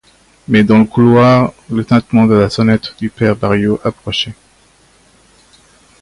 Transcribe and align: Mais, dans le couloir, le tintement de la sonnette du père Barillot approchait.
Mais, 0.47 0.63
dans 0.63 0.79
le 0.79 0.85
couloir, 0.85 1.53
le 1.69 1.85
tintement 1.85 2.25
de 2.25 2.33
la 2.33 2.49
sonnette 2.49 2.95
du 2.99 3.11
père 3.11 3.35
Barillot 3.35 3.79
approchait. 3.83 4.33